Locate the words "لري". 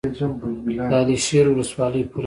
2.13-2.19